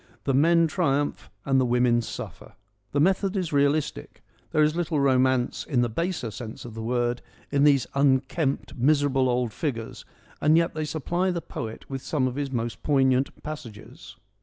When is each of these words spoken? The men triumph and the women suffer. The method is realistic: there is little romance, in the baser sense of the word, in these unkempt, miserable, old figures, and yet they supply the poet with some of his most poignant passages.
The 0.23 0.33
men 0.33 0.65
triumph 0.65 1.29
and 1.45 1.61
the 1.61 1.65
women 1.65 2.01
suffer. 2.01 2.55
The 2.91 2.99
method 2.99 3.37
is 3.37 3.53
realistic: 3.53 4.23
there 4.49 4.63
is 4.63 4.75
little 4.75 4.99
romance, 4.99 5.63
in 5.63 5.81
the 5.83 5.89
baser 5.89 6.31
sense 6.31 6.65
of 6.65 6.73
the 6.73 6.81
word, 6.81 7.21
in 7.51 7.65
these 7.65 7.85
unkempt, 7.93 8.75
miserable, 8.75 9.29
old 9.29 9.53
figures, 9.53 10.03
and 10.41 10.57
yet 10.57 10.73
they 10.73 10.85
supply 10.85 11.29
the 11.29 11.39
poet 11.39 11.87
with 11.87 12.01
some 12.01 12.27
of 12.27 12.33
his 12.33 12.51
most 12.51 12.81
poignant 12.81 13.43
passages. 13.43 14.15